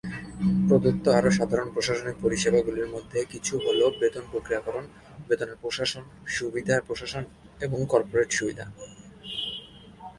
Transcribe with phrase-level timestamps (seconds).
[0.67, 4.85] প্রদত্ত আরও সাধারণ প্রশাসনিক পরিষেবাগুলির মধ্যে কিছু হল বেতন প্রক্রিয়াকরণ,
[5.27, 6.03] বেতনের প্রশাসন,
[6.27, 7.23] সুবিধা প্রশাসন
[7.61, 8.65] এবং কর্পোরেট সুবিধা।